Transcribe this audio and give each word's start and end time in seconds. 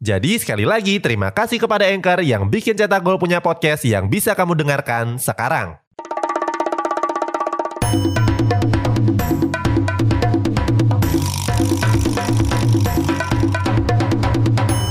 Jadi 0.00 0.40
sekali 0.40 0.64
lagi 0.64 0.96
terima 0.98 1.28
kasih 1.30 1.60
kepada 1.60 1.88
Anchor 1.88 2.24
yang 2.24 2.48
bikin 2.48 2.76
Cetak 2.76 3.04
Gol 3.04 3.20
punya 3.20 3.38
podcast 3.44 3.84
yang 3.84 4.08
bisa 4.08 4.32
kamu 4.32 4.56
dengarkan 4.56 5.20
sekarang. 5.20 5.80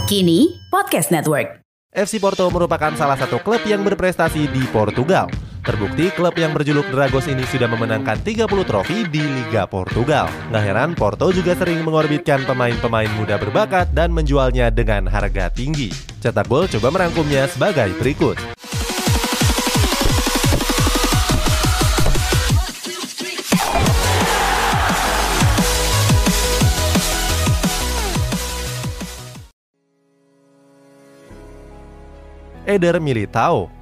Kini 0.10 0.58
Podcast 0.74 1.14
Network. 1.14 1.62
FC 1.94 2.18
Porto 2.18 2.50
merupakan 2.50 2.94
salah 2.98 3.18
satu 3.18 3.42
klub 3.42 3.62
yang 3.66 3.82
berprestasi 3.82 4.50
di 4.50 4.66
Portugal. 4.70 5.30
Terbukti 5.70 6.10
klub 6.18 6.34
yang 6.34 6.50
berjuluk 6.50 6.90
Dragos 6.90 7.30
ini 7.30 7.46
sudah 7.46 7.70
memenangkan 7.70 8.18
30 8.26 8.50
trofi 8.66 9.06
di 9.06 9.22
Liga 9.22 9.70
Portugal. 9.70 10.26
Nggak 10.50 10.64
heran 10.66 10.92
Porto 10.98 11.30
juga 11.30 11.54
sering 11.54 11.86
mengorbitkan 11.86 12.42
pemain-pemain 12.50 13.06
muda 13.14 13.38
berbakat 13.38 13.94
dan 13.94 14.10
menjualnya 14.10 14.74
dengan 14.74 15.06
harga 15.06 15.54
tinggi. 15.54 15.94
Cetak 16.26 16.50
Gol 16.50 16.66
coba 16.74 16.90
merangkumnya 16.90 17.46
sebagai 17.46 17.94
berikut. 18.02 18.42
Eder 32.66 32.98
Militao 32.98 33.79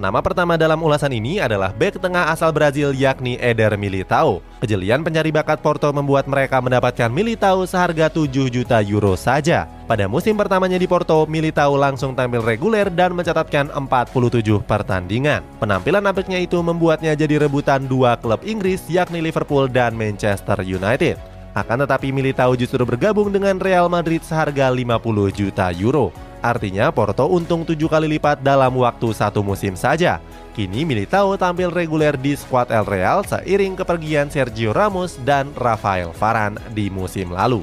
Nama 0.00 0.16
pertama 0.24 0.56
dalam 0.56 0.80
ulasan 0.80 1.12
ini 1.12 1.44
adalah 1.44 1.76
bek 1.76 2.00
tengah 2.00 2.32
asal 2.32 2.56
Brazil 2.56 2.96
yakni 2.96 3.36
Eder 3.36 3.76
Militao. 3.76 4.40
Kejelian 4.64 5.04
pencari 5.04 5.28
bakat 5.28 5.60
Porto 5.60 5.92
membuat 5.92 6.24
mereka 6.24 6.56
mendapatkan 6.56 7.12
Militao 7.12 7.68
seharga 7.68 8.08
7 8.08 8.48
juta 8.48 8.80
euro 8.80 9.12
saja. 9.12 9.68
Pada 9.84 10.08
musim 10.08 10.40
pertamanya 10.40 10.80
di 10.80 10.88
Porto, 10.88 11.28
Militao 11.28 11.76
langsung 11.76 12.16
tampil 12.16 12.40
reguler 12.40 12.88
dan 12.88 13.12
mencatatkan 13.12 13.68
47 13.76 14.64
pertandingan. 14.64 15.44
Penampilan 15.60 16.08
apiknya 16.08 16.40
itu 16.40 16.56
membuatnya 16.64 17.12
jadi 17.12 17.36
rebutan 17.36 17.84
dua 17.84 18.16
klub 18.16 18.40
Inggris 18.40 18.80
yakni 18.88 19.20
Liverpool 19.20 19.68
dan 19.68 19.92
Manchester 19.92 20.64
United. 20.64 21.20
Akan 21.52 21.76
tetapi 21.76 22.08
Militao 22.08 22.56
justru 22.56 22.80
bergabung 22.88 23.28
dengan 23.28 23.60
Real 23.60 23.92
Madrid 23.92 24.24
seharga 24.24 24.72
50 24.72 24.96
juta 25.28 25.68
euro. 25.76 26.29
Artinya 26.40 26.88
Porto 26.88 27.28
untung 27.28 27.68
tujuh 27.68 27.84
kali 27.84 28.16
lipat 28.16 28.40
dalam 28.40 28.72
waktu 28.80 29.12
satu 29.12 29.44
musim 29.44 29.76
saja. 29.76 30.24
Kini 30.56 30.88
Militao 30.88 31.36
tampil 31.36 31.68
reguler 31.68 32.16
di 32.16 32.32
skuad 32.32 32.72
El 32.72 32.88
Real 32.88 33.20
seiring 33.28 33.76
kepergian 33.76 34.32
Sergio 34.32 34.72
Ramos 34.72 35.20
dan 35.20 35.52
Rafael 35.52 36.16
Varane 36.16 36.56
di 36.72 36.88
musim 36.88 37.36
lalu. 37.36 37.60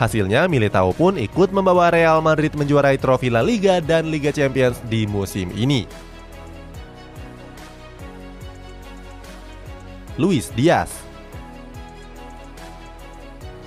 Hasilnya 0.00 0.48
Militao 0.48 0.96
pun 0.96 1.20
ikut 1.20 1.52
membawa 1.52 1.92
Real 1.92 2.24
Madrid 2.24 2.56
menjuarai 2.56 2.96
trofi 2.96 3.28
La 3.28 3.44
Liga 3.44 3.78
dan 3.84 4.08
Liga 4.08 4.32
Champions 4.32 4.80
di 4.88 5.04
musim 5.04 5.52
ini. 5.52 5.84
Luis 10.16 10.48
Diaz 10.56 11.04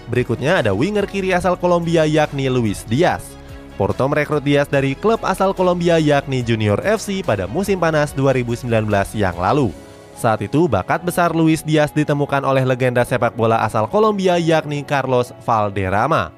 Berikutnya 0.09 0.65
ada 0.65 0.71
winger 0.71 1.05
kiri 1.05 1.35
asal 1.35 1.59
Kolombia 1.59 2.07
yakni 2.07 2.47
Luis 2.47 2.87
Diaz. 2.87 3.36
Porto 3.77 4.09
merekrut 4.09 4.41
Diaz 4.41 4.65
dari 4.65 4.97
klub 4.97 5.21
asal 5.21 5.53
Kolombia 5.53 6.01
yakni 6.01 6.41
Junior 6.41 6.81
FC 6.81 7.21
pada 7.21 7.45
musim 7.45 7.77
panas 7.77 8.09
2019 8.17 8.65
yang 9.13 9.37
lalu. 9.37 9.69
Saat 10.17 10.41
itu, 10.41 10.65
bakat 10.65 11.05
besar 11.05 11.37
Luis 11.37 11.61
Diaz 11.61 11.93
ditemukan 11.93 12.41
oleh 12.41 12.65
legenda 12.65 13.05
sepak 13.05 13.37
bola 13.37 13.61
asal 13.61 13.85
Kolombia 13.85 14.41
yakni 14.41 14.81
Carlos 14.81 15.29
Valderrama. 15.45 16.33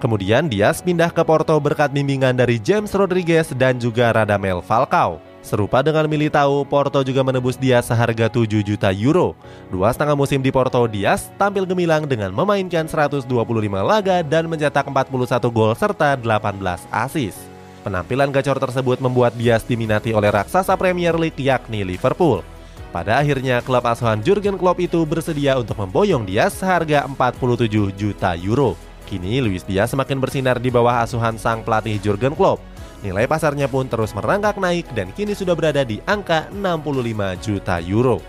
Kemudian 0.00 0.48
Diaz 0.48 0.80
pindah 0.80 1.12
ke 1.12 1.20
Porto 1.20 1.52
berkat 1.60 1.92
bimbingan 1.92 2.32
dari 2.32 2.56
James 2.56 2.88
Rodriguez 2.96 3.52
dan 3.52 3.76
juga 3.76 4.16
Radamel 4.16 4.64
Falcao. 4.64 5.29
Serupa 5.40 5.80
dengan 5.80 6.04
Militao, 6.04 6.68
Porto 6.68 7.00
juga 7.00 7.24
menebus 7.24 7.56
Diaz 7.56 7.88
seharga 7.88 8.28
7 8.28 8.60
juta 8.60 8.92
euro. 8.92 9.32
Dua 9.72 9.88
setengah 9.88 10.12
musim 10.12 10.44
di 10.44 10.52
Porto, 10.52 10.84
Diaz 10.84 11.32
tampil 11.40 11.64
gemilang 11.64 12.04
dengan 12.04 12.28
memainkan 12.28 12.84
125 12.84 13.24
laga 13.80 14.20
dan 14.20 14.44
mencetak 14.44 14.84
41 14.84 15.48
gol 15.48 15.72
serta 15.72 16.12
18 16.12 16.60
assist. 16.92 17.40
Penampilan 17.80 18.28
gacor 18.28 18.60
tersebut 18.60 19.00
membuat 19.00 19.32
Diaz 19.32 19.64
diminati 19.64 20.12
oleh 20.12 20.28
raksasa 20.28 20.76
Premier 20.76 21.16
League 21.16 21.40
yakni 21.40 21.80
Liverpool. 21.88 22.44
Pada 22.92 23.16
akhirnya, 23.16 23.64
klub 23.64 23.86
asuhan 23.86 24.20
Jurgen 24.20 24.60
Klopp 24.60 24.76
itu 24.82 25.00
bersedia 25.08 25.56
untuk 25.56 25.80
memboyong 25.80 26.28
Diaz 26.28 26.60
seharga 26.60 27.08
47 27.08 27.96
juta 27.96 28.36
euro. 28.36 28.76
Kini 29.08 29.40
Luis 29.40 29.64
Diaz 29.64 29.96
semakin 29.96 30.20
bersinar 30.20 30.60
di 30.60 30.68
bawah 30.68 31.00
asuhan 31.00 31.40
sang 31.40 31.64
pelatih 31.64 31.96
Jurgen 31.98 32.36
Klopp. 32.36 32.60
Nilai 33.00 33.24
pasarnya 33.24 33.64
pun 33.64 33.88
terus 33.88 34.12
merangkak 34.12 34.60
naik 34.60 34.84
dan 34.92 35.08
kini 35.16 35.32
sudah 35.32 35.56
berada 35.56 35.80
di 35.80 36.04
angka 36.04 36.52
65 36.52 37.40
juta 37.40 37.80
euro. 37.80 38.20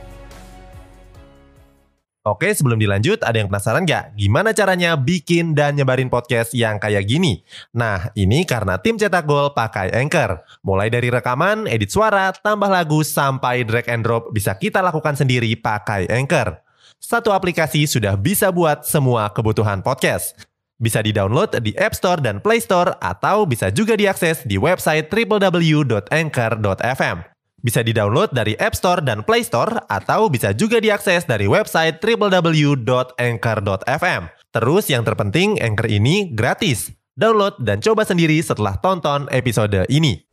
Oke, 2.22 2.54
sebelum 2.54 2.78
dilanjut, 2.78 3.26
ada 3.26 3.42
yang 3.42 3.50
penasaran 3.50 3.82
nggak? 3.82 4.14
Gimana 4.14 4.54
caranya 4.54 4.94
bikin 4.94 5.58
dan 5.58 5.74
nyebarin 5.74 6.06
podcast 6.06 6.54
yang 6.54 6.78
kayak 6.78 7.10
gini? 7.10 7.42
Nah, 7.74 8.14
ini 8.14 8.46
karena 8.46 8.78
tim 8.78 8.94
cetak 8.94 9.26
gol 9.26 9.58
pakai 9.58 9.90
Anchor. 9.90 10.46
Mulai 10.62 10.94
dari 10.94 11.10
rekaman, 11.10 11.66
edit 11.66 11.90
suara, 11.90 12.30
tambah 12.30 12.70
lagu, 12.70 13.02
sampai 13.02 13.66
drag 13.66 13.90
and 13.90 14.06
drop 14.06 14.30
bisa 14.30 14.54
kita 14.54 14.86
lakukan 14.86 15.18
sendiri 15.18 15.50
pakai 15.58 16.06
Anchor. 16.14 16.62
Satu 17.02 17.34
aplikasi 17.34 17.90
sudah 17.90 18.14
bisa 18.14 18.54
buat 18.54 18.86
semua 18.86 19.34
kebutuhan 19.34 19.82
podcast. 19.82 20.51
Bisa 20.82 21.06
di-download 21.06 21.62
di 21.62 21.78
App 21.78 21.94
Store 21.94 22.18
dan 22.18 22.42
Play 22.42 22.58
Store 22.58 22.98
atau 22.98 23.46
bisa 23.46 23.70
juga 23.70 23.94
diakses 23.94 24.42
di 24.50 24.58
website 24.58 25.14
www.anchor.fm. 25.14 27.18
Bisa 27.62 27.86
di-download 27.86 28.34
dari 28.34 28.58
App 28.58 28.74
Store 28.74 29.06
dan 29.06 29.22
Play 29.22 29.46
Store 29.46 29.86
atau 29.86 30.34
bisa 30.34 30.50
juga 30.58 30.82
diakses 30.82 31.30
dari 31.30 31.46
website 31.46 32.02
www.anchor.fm. 32.02 34.22
Terus 34.50 34.90
yang 34.90 35.06
terpenting 35.06 35.62
Anchor 35.62 35.86
ini 35.86 36.34
gratis. 36.34 36.90
Download 37.14 37.54
dan 37.62 37.78
coba 37.78 38.02
sendiri 38.02 38.42
setelah 38.42 38.74
tonton 38.82 39.30
episode 39.30 39.86
ini. 39.86 40.26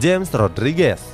James 0.00 0.32
Rodriguez 0.32 1.04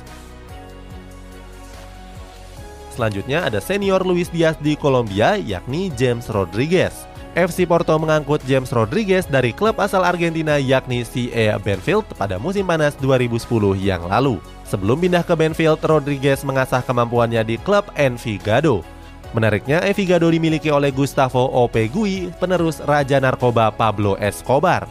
Selanjutnya 2.95 3.43
ada 3.43 3.59
senior 3.59 4.07
Luis 4.07 4.31
Diaz 4.31 4.55
di 4.63 4.79
Kolombia 4.79 5.35
yakni 5.35 5.91
James 5.99 6.31
Rodriguez. 6.31 7.14
FC 7.35 7.67
Porto 7.67 7.91
mengangkut 7.99 8.39
James 8.47 8.71
Rodriguez 8.71 9.27
dari 9.27 9.51
klub 9.51 9.75
asal 9.83 10.07
Argentina 10.07 10.55
yakni 10.55 11.03
CA 11.03 11.59
Benfield 11.59 12.07
pada 12.15 12.39
musim 12.39 12.63
panas 12.63 12.95
2010 12.95 13.75
yang 13.75 14.07
lalu. 14.07 14.39
Sebelum 14.63 15.03
pindah 15.03 15.19
ke 15.19 15.35
Benfield, 15.35 15.83
Rodriguez 15.83 16.47
mengasah 16.47 16.79
kemampuannya 16.79 17.43
di 17.43 17.59
klub 17.59 17.91
Envigado. 17.99 18.87
Menariknya, 19.35 19.83
Envigado 19.83 20.31
dimiliki 20.31 20.71
oleh 20.71 20.95
Gustavo 20.95 21.43
Opegui, 21.51 22.31
penerus 22.39 22.79
Raja 22.79 23.19
Narkoba 23.19 23.67
Pablo 23.67 24.15
Escobar. 24.15 24.87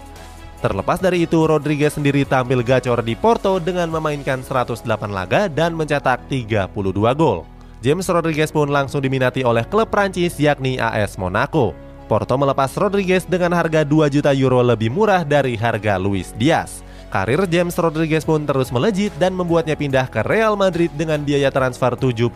Terlepas 0.61 1.00
dari 1.00 1.25
itu, 1.25 1.49
Rodriguez 1.49 1.97
sendiri 1.97 2.28
tampil 2.28 2.61
gacor 2.61 3.00
di 3.00 3.17
Porto 3.17 3.56
dengan 3.56 3.88
memainkan 3.88 4.44
108 4.44 4.85
laga 5.08 5.49
dan 5.49 5.73
mencetak 5.73 6.29
32 6.29 6.69
gol. 7.17 7.49
James 7.81 8.05
Rodriguez 8.05 8.52
pun 8.52 8.69
langsung 8.69 9.00
diminati 9.00 9.40
oleh 9.44 9.64
klub 9.64 9.88
Prancis 9.88 10.37
yakni 10.37 10.76
AS 10.76 11.17
Monaco. 11.17 11.83
Porto 12.04 12.36
melepas 12.36 12.68
Rodriguez 12.76 13.24
dengan 13.24 13.56
harga 13.56 13.80
2 13.80 14.12
juta 14.12 14.30
euro 14.36 14.60
lebih 14.60 14.92
murah 14.92 15.24
dari 15.24 15.56
harga 15.56 15.96
Luis 15.96 16.36
Diaz. 16.36 16.84
Karir 17.08 17.48
James 17.48 17.72
Rodriguez 17.78 18.26
pun 18.26 18.44
terus 18.44 18.68
melejit 18.68 19.14
dan 19.16 19.32
membuatnya 19.32 19.78
pindah 19.78 20.10
ke 20.10 20.20
Real 20.26 20.58
Madrid 20.58 20.92
dengan 20.98 21.22
biaya 21.22 21.48
transfer 21.48 21.96
75 21.96 22.28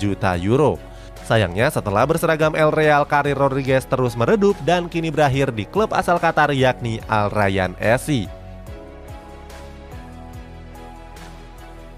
juta 0.00 0.34
euro. 0.40 0.80
Sayangnya 1.24 1.70
setelah 1.70 2.04
berseragam 2.04 2.52
El 2.52 2.74
Real, 2.74 3.06
karir 3.08 3.38
Rodriguez 3.38 3.88
terus 3.88 4.12
meredup 4.18 4.58
dan 4.66 4.90
kini 4.90 5.08
berakhir 5.08 5.54
di 5.54 5.64
klub 5.64 5.94
asal 5.94 6.20
Qatar 6.20 6.52
yakni 6.52 7.00
Al 7.08 7.30
Rayyan 7.30 7.72
SC. 7.80 8.28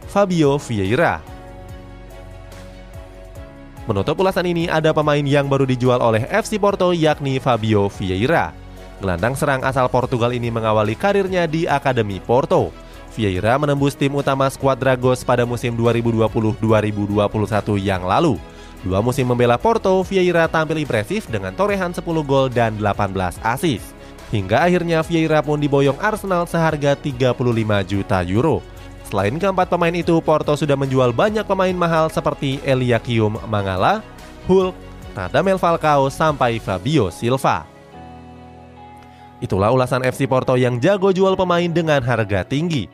Fabio 0.07 0.57
Vieira 0.63 1.36
Menutup 3.87 4.19
ulasan 4.19 4.51
ini 4.51 4.67
ada 4.67 4.91
pemain 4.91 5.23
yang 5.23 5.47
baru 5.47 5.63
dijual 5.63 6.03
oleh 6.03 6.27
FC 6.27 6.59
Porto 6.59 6.91
yakni 6.91 7.39
Fabio 7.39 7.87
Vieira. 7.87 8.51
Gelandang 8.99 9.39
serang 9.39 9.63
asal 9.63 9.87
Portugal 9.87 10.35
ini 10.35 10.51
mengawali 10.51 10.99
karirnya 10.99 11.47
di 11.47 11.71
Akademi 11.71 12.19
Porto. 12.19 12.75
Vieira 13.15 13.55
menembus 13.55 13.95
tim 13.95 14.11
utama 14.11 14.51
skuad 14.51 14.83
Dragos 14.83 15.23
pada 15.23 15.47
musim 15.47 15.79
2020-2021 15.79 17.79
yang 17.79 18.03
lalu. 18.03 18.35
Dua 18.83 18.99
musim 18.99 19.23
membela 19.23 19.55
Porto, 19.55 20.03
Vieira 20.03 20.51
tampil 20.51 20.83
impresif 20.83 21.31
dengan 21.31 21.55
torehan 21.55 21.95
10 21.95 22.03
gol 22.27 22.51
dan 22.51 22.75
18 22.83 23.39
assist. 23.47 23.95
Hingga 24.35 24.67
akhirnya 24.67 24.99
Vieira 25.07 25.39
pun 25.47 25.63
diboyong 25.63 26.03
Arsenal 26.03 26.43
seharga 26.51 26.99
35 26.99 27.39
juta 27.87 28.19
euro. 28.27 28.67
Selain 29.07 29.39
keempat 29.39 29.71
pemain 29.71 29.95
itu, 29.95 30.19
Porto 30.19 30.59
sudah 30.59 30.75
menjual 30.75 31.15
banyak 31.15 31.47
pemain 31.47 31.77
mahal 31.79 32.11
seperti 32.11 32.59
Eliakium 32.67 33.39
Mangala, 33.47 34.03
Hulk, 34.51 34.75
Radamel 35.15 35.63
Falcao, 35.63 36.11
sampai 36.11 36.59
Fabio 36.59 37.15
Silva. 37.15 37.63
Itulah 39.39 39.71
ulasan 39.71 40.03
FC 40.03 40.27
Porto 40.27 40.59
yang 40.59 40.83
jago 40.83 41.15
jual 41.15 41.39
pemain 41.39 41.71
dengan 41.71 42.03
harga 42.03 42.43
tinggi. 42.43 42.91